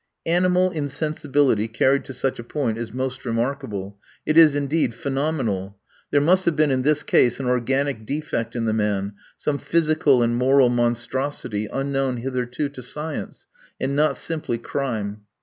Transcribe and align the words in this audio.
Animal 0.25 0.71
insensibility 0.71 1.67
carried 1.67 2.05
to 2.05 2.13
such 2.15 2.39
a 2.39 2.43
point 2.43 2.79
is 2.79 2.91
most 2.91 3.23
remarkable 3.23 3.99
it 4.25 4.35
is, 4.35 4.55
indeed, 4.55 4.95
phenomenal. 4.95 5.77
There 6.09 6.19
must 6.19 6.45
have 6.45 6.55
been 6.55 6.71
in 6.71 6.81
this 6.81 7.03
case 7.03 7.39
an 7.39 7.45
organic 7.45 8.03
defect 8.07 8.55
in 8.55 8.65
the 8.65 8.73
man, 8.73 9.13
some 9.37 9.59
physical 9.59 10.23
and 10.23 10.35
moral 10.35 10.69
monstrosity 10.69 11.67
unknown 11.71 12.17
hitherto 12.17 12.67
to 12.69 12.81
science, 12.81 13.45
and 13.79 13.95
not 13.95 14.17
simply 14.17 14.57
crime. 14.57 15.21